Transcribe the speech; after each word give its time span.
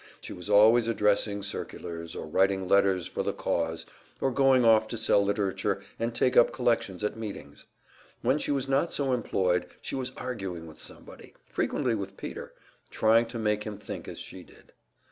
She 0.19 0.33
was 0.33 0.49
always 0.49 0.87
addressing 0.87 1.43
circulars, 1.43 2.15
or 2.15 2.25
writing 2.25 2.67
letters 2.67 3.05
for 3.05 3.21
the 3.21 3.33
"cause," 3.33 3.85
or 4.19 4.31
going 4.31 4.65
off 4.65 4.87
to 4.87 4.97
sell 4.97 5.23
literature 5.23 5.79
and 5.99 6.15
take 6.15 6.35
up 6.35 6.51
collections 6.51 7.03
at 7.03 7.15
meetings. 7.17 7.67
When 8.23 8.39
she 8.39 8.49
was 8.49 8.67
not 8.67 8.91
so 8.91 9.13
employed, 9.13 9.67
she 9.79 9.93
was 9.93 10.11
arguing 10.17 10.65
with 10.65 10.79
somebody 10.79 11.35
frequently 11.45 11.93
with 11.93 12.17
Peter 12.17 12.51
trying 12.89 13.27
to 13.27 13.37
make 13.37 13.63
him 13.63 13.77
think 13.77 14.07
as 14.07 14.17
she 14.17 14.41
did. 14.41 14.73